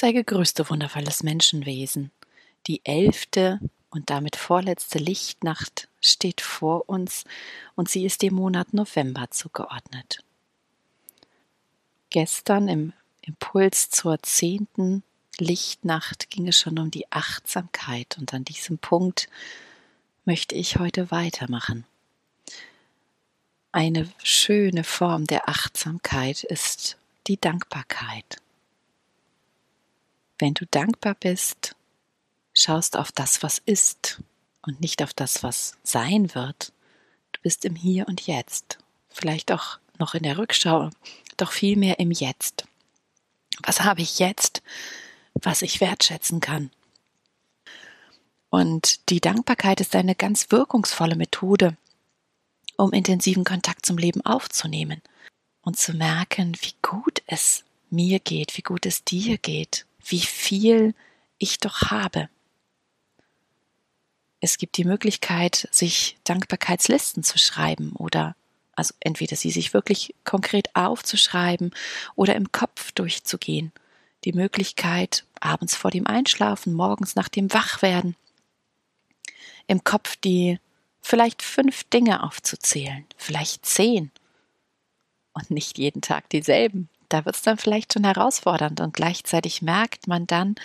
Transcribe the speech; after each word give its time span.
Sei 0.00 0.12
gegrüßt, 0.12 0.56
du 0.60 0.70
wundervolles 0.70 1.24
Menschenwesen. 1.24 2.12
Die 2.68 2.82
elfte 2.84 3.58
und 3.90 4.10
damit 4.10 4.36
vorletzte 4.36 5.00
Lichtnacht 5.00 5.88
steht 6.00 6.40
vor 6.40 6.88
uns 6.88 7.24
und 7.74 7.88
sie 7.88 8.06
ist 8.06 8.22
dem 8.22 8.34
Monat 8.34 8.72
November 8.72 9.28
zugeordnet. 9.32 10.20
Gestern 12.10 12.68
im 12.68 12.92
Impuls 13.22 13.90
zur 13.90 14.22
zehnten 14.22 15.02
Lichtnacht 15.36 16.30
ging 16.30 16.46
es 16.46 16.60
schon 16.60 16.78
um 16.78 16.92
die 16.92 17.10
Achtsamkeit 17.10 18.18
und 18.20 18.32
an 18.32 18.44
diesem 18.44 18.78
Punkt 18.78 19.28
möchte 20.24 20.54
ich 20.54 20.76
heute 20.76 21.10
weitermachen. 21.10 21.84
Eine 23.72 24.08
schöne 24.22 24.84
Form 24.84 25.24
der 25.24 25.48
Achtsamkeit 25.48 26.44
ist 26.44 26.98
die 27.26 27.40
Dankbarkeit. 27.40 28.38
Wenn 30.38 30.54
du 30.54 30.66
dankbar 30.66 31.14
bist, 31.14 31.74
schaust 32.54 32.96
auf 32.96 33.10
das, 33.10 33.42
was 33.42 33.58
ist 33.58 34.22
und 34.62 34.80
nicht 34.80 35.02
auf 35.02 35.12
das, 35.12 35.42
was 35.42 35.76
sein 35.82 36.34
wird. 36.34 36.72
Du 37.32 37.40
bist 37.42 37.64
im 37.64 37.74
Hier 37.74 38.06
und 38.06 38.26
Jetzt, 38.26 38.78
vielleicht 39.08 39.50
auch 39.50 39.78
noch 39.98 40.14
in 40.14 40.22
der 40.22 40.38
Rückschau, 40.38 40.90
doch 41.36 41.50
vielmehr 41.50 41.98
im 41.98 42.12
Jetzt. 42.12 42.66
Was 43.64 43.80
habe 43.80 44.02
ich 44.02 44.20
jetzt, 44.20 44.62
was 45.34 45.62
ich 45.62 45.80
wertschätzen 45.80 46.40
kann? 46.40 46.70
Und 48.50 49.10
die 49.10 49.20
Dankbarkeit 49.20 49.80
ist 49.80 49.94
eine 49.96 50.14
ganz 50.14 50.50
wirkungsvolle 50.50 51.16
Methode, 51.16 51.76
um 52.76 52.92
intensiven 52.92 53.44
Kontakt 53.44 53.84
zum 53.84 53.98
Leben 53.98 54.24
aufzunehmen 54.24 55.02
und 55.62 55.76
zu 55.76 55.94
merken, 55.94 56.56
wie 56.60 56.74
gut 56.80 57.22
es 57.26 57.64
mir 57.90 58.20
geht, 58.20 58.56
wie 58.56 58.62
gut 58.62 58.86
es 58.86 59.04
dir 59.04 59.36
geht, 59.38 59.84
wie 60.08 60.20
viel 60.20 60.94
ich 61.38 61.58
doch 61.58 61.90
habe. 61.90 62.28
Es 64.40 64.58
gibt 64.58 64.76
die 64.76 64.84
Möglichkeit, 64.84 65.68
sich 65.72 66.16
Dankbarkeitslisten 66.24 67.22
zu 67.22 67.38
schreiben 67.38 67.92
oder 67.92 68.36
also 68.74 68.94
entweder 69.00 69.34
sie 69.34 69.50
sich 69.50 69.74
wirklich 69.74 70.14
konkret 70.24 70.74
aufzuschreiben 70.76 71.74
oder 72.14 72.36
im 72.36 72.52
Kopf 72.52 72.92
durchzugehen. 72.92 73.72
Die 74.24 74.32
Möglichkeit, 74.32 75.24
abends 75.40 75.74
vor 75.74 75.90
dem 75.90 76.06
Einschlafen, 76.06 76.72
morgens 76.72 77.16
nach 77.16 77.28
dem 77.28 77.52
Wachwerden, 77.52 78.14
im 79.66 79.82
Kopf 79.82 80.16
die 80.16 80.60
vielleicht 81.00 81.42
fünf 81.42 81.84
Dinge 81.84 82.22
aufzuzählen, 82.22 83.04
vielleicht 83.16 83.66
zehn. 83.66 84.12
Und 85.32 85.50
nicht 85.50 85.78
jeden 85.78 86.02
Tag 86.02 86.28
dieselben. 86.30 86.88
Da 87.08 87.24
wird 87.24 87.36
es 87.36 87.42
dann 87.42 87.58
vielleicht 87.58 87.94
schon 87.94 88.04
herausfordernd 88.04 88.80
und 88.80 88.92
gleichzeitig 88.92 89.62
merkt 89.62 90.06
man 90.06 90.26
dann, 90.26 90.56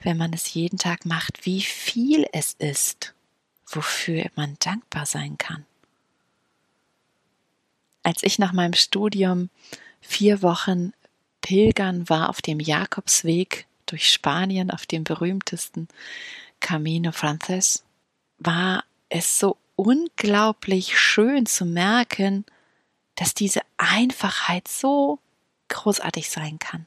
wenn 0.00 0.16
man 0.16 0.32
es 0.32 0.54
jeden 0.54 0.78
Tag 0.78 1.04
macht, 1.04 1.44
wie 1.44 1.60
viel 1.60 2.26
es 2.32 2.54
ist, 2.58 3.14
wofür 3.66 4.26
man 4.36 4.56
dankbar 4.60 5.06
sein 5.06 5.36
kann. 5.38 5.66
Als 8.04 8.22
ich 8.22 8.38
nach 8.38 8.52
meinem 8.52 8.74
Studium 8.74 9.50
vier 10.00 10.42
Wochen 10.42 10.92
pilgern 11.40 12.08
war 12.08 12.30
auf 12.30 12.40
dem 12.40 12.60
Jakobsweg 12.60 13.66
durch 13.86 14.10
Spanien, 14.10 14.70
auf 14.70 14.86
dem 14.86 15.04
berühmtesten 15.04 15.88
Camino 16.60 17.12
Frances, 17.12 17.84
war 18.38 18.84
es 19.08 19.38
so 19.38 19.56
unglaublich 19.76 20.98
schön 20.98 21.46
zu 21.46 21.64
merken, 21.64 22.44
dass 23.16 23.34
diese 23.34 23.60
Einfachheit 23.76 24.68
so 24.68 25.18
großartig 25.68 26.30
sein 26.30 26.58
kann. 26.58 26.86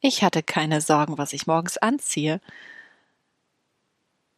Ich 0.00 0.22
hatte 0.22 0.42
keine 0.42 0.80
Sorgen, 0.80 1.18
was 1.18 1.32
ich 1.32 1.46
morgens 1.46 1.76
anziehe. 1.76 2.40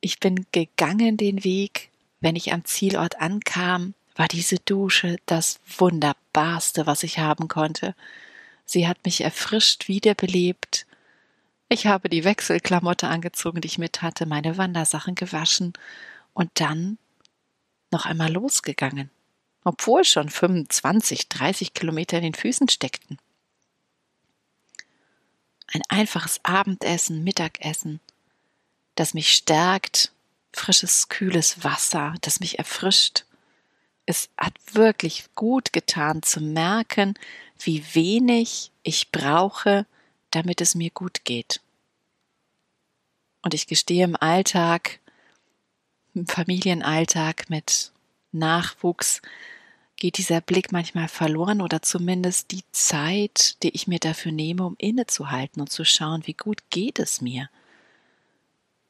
Ich 0.01 0.19
bin 0.19 0.47
gegangen 0.51 1.17
den 1.17 1.45
Weg. 1.45 1.91
Wenn 2.21 2.37
ich 2.37 2.53
am 2.53 2.65
Zielort 2.65 3.21
ankam, 3.21 3.95
war 4.17 4.29
diese 4.29 4.57
Dusche 4.57 5.17
das 5.27 5.61
Wunderbarste, 5.79 6.87
was 6.87 7.03
ich 7.03 7.19
haben 7.19 7.49
konnte. 7.49 7.95
Sie 8.65 8.89
hat 8.89 9.05
mich 9.05 9.23
erfrischt, 9.23 9.89
wiederbelebt. 9.89 10.87
Ich 11.69 11.87
habe 11.87 12.09
die 12.09 12.25
Wechselklamotte 12.25 13.09
angezogen, 13.09 13.61
die 13.61 13.69
ich 13.69 13.79
mit 13.79 14.03
hatte, 14.03 14.27
meine 14.27 14.59
Wandersachen 14.59 15.15
gewaschen 15.15 15.73
und 16.35 16.51
dann 16.55 16.99
noch 17.91 18.07
einmal 18.07 18.33
losgegangen, 18.33 19.11
obwohl 19.65 20.05
schon 20.05 20.29
25, 20.29 21.29
30 21.29 21.75
Kilometer 21.75 22.17
in 22.17 22.25
den 22.25 22.35
Füßen 22.35 22.69
steckten 22.69 23.19
ein 25.73 25.83
einfaches 25.89 26.41
Abendessen, 26.43 27.25
Mittagessen, 27.25 28.01
das 28.95 29.15
mich 29.15 29.33
stärkt, 29.33 30.13
frisches, 30.53 31.09
kühles 31.09 31.65
Wasser, 31.65 32.15
das 32.21 32.41
mich 32.41 32.59
erfrischt. 32.59 33.25
Es 34.05 34.29
hat 34.37 34.55
wirklich 34.73 35.35
gut 35.35 35.73
getan 35.73 36.23
zu 36.23 36.41
merken, 36.41 37.15
wie 37.59 37.83
wenig 37.95 38.71
ich 38.83 39.11
brauche, 39.11 39.87
damit 40.31 40.61
es 40.61 40.75
mir 40.75 40.91
gut 40.91 41.25
geht. 41.25 41.61
Und 43.43 43.55
ich 43.55 43.67
gestehe 43.67 44.05
im 44.05 44.17
Alltag, 44.17 45.01
im 46.15 46.27
Familienalltag 46.27 47.49
mit 47.49 47.93
Nachwuchs, 48.33 49.23
geht 50.03 50.19
dieser 50.19 50.41
Blick 50.41 50.73
manchmal 50.73 51.07
verloren 51.07 51.61
oder 51.61 51.81
zumindest 51.81 52.51
die 52.51 52.65
Zeit, 52.73 53.63
die 53.63 53.69
ich 53.69 53.87
mir 53.87 54.01
dafür 54.01 54.33
nehme, 54.33 54.67
um 54.67 54.75
innezuhalten 54.77 55.61
und 55.61 55.71
zu 55.71 55.85
schauen, 55.85 56.27
wie 56.27 56.35
gut 56.35 56.59
geht 56.71 56.99
es 56.99 57.21
mir. 57.21 57.49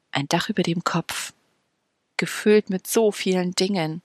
Ein 0.09 0.27
Dach 0.27 0.49
über 0.49 0.63
dem 0.63 0.83
Kopf, 0.83 1.33
gefüllt 2.17 2.71
mit 2.71 2.87
so 2.87 3.11
vielen 3.11 3.53
Dingen, 3.53 4.01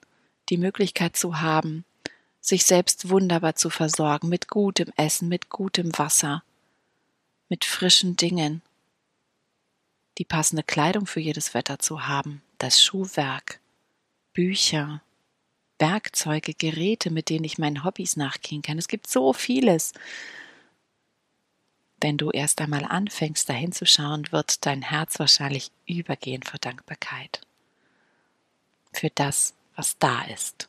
die 0.51 0.59
Möglichkeit 0.59 1.17
zu 1.17 1.41
haben, 1.41 1.87
sich 2.43 2.67
selbst 2.67 3.09
wunderbar 3.09 3.55
zu 3.55 3.71
versorgen, 3.71 4.29
mit 4.29 4.49
gutem 4.49 4.93
Essen, 4.97 5.29
mit 5.31 5.49
gutem 5.49 5.97
Wasser, 5.97 6.43
mit 7.49 7.65
frischen 7.65 8.17
Dingen, 8.17 8.61
die 10.19 10.27
passende 10.27 10.63
Kleidung 10.63 11.07
für 11.07 11.21
jedes 11.21 11.55
Wetter 11.55 11.79
zu 11.79 12.07
haben, 12.07 12.43
das 12.59 12.83
Schuhwerk, 12.83 13.61
Bücher, 14.35 15.01
Werkzeuge, 15.79 16.55
Geräte, 16.55 17.11
mit 17.11 17.29
denen 17.29 17.45
ich 17.45 17.59
meinen 17.59 17.85
Hobbys 17.85 18.17
nachgehen 18.17 18.63
kann. 18.63 18.79
Es 18.79 18.89
gibt 18.89 19.07
so 19.07 19.33
vieles. 19.33 19.93
Wenn 22.01 22.17
du 22.17 22.31
erst 22.31 22.61
einmal 22.61 22.85
anfängst, 22.85 23.49
dahin 23.49 23.73
zu 23.73 23.87
schauen, 23.87 24.31
wird 24.31 24.67
dein 24.67 24.83
Herz 24.83 25.19
wahrscheinlich 25.19 25.71
übergehen 25.87 26.43
vor 26.43 26.59
Dankbarkeit. 26.61 27.41
Für 28.93 29.11
das, 29.11 29.55
was 29.75 29.99
da 29.99 30.23
ist. 30.23 30.69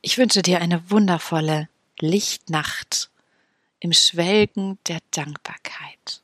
Ich 0.00 0.18
wünsche 0.18 0.42
dir 0.42 0.60
eine 0.60 0.90
wundervolle 0.90 1.68
Lichtnacht 1.98 3.10
im 3.80 3.92
Schwelgen 3.92 4.78
der 4.86 5.00
Dankbarkeit 5.10 6.22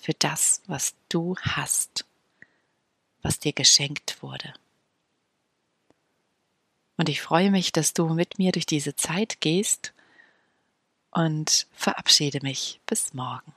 für 0.00 0.14
das, 0.14 0.62
was 0.66 0.94
du 1.08 1.36
hast, 1.40 2.06
was 3.22 3.38
dir 3.38 3.52
geschenkt 3.52 4.22
wurde. 4.22 4.52
Und 7.00 7.08
ich 7.08 7.22
freue 7.22 7.50
mich, 7.50 7.72
dass 7.72 7.94
du 7.94 8.10
mit 8.10 8.38
mir 8.38 8.52
durch 8.52 8.66
diese 8.66 8.94
Zeit 8.94 9.40
gehst 9.40 9.94
und 11.10 11.66
verabschiede 11.72 12.40
mich 12.42 12.78
bis 12.84 13.14
morgen. 13.14 13.54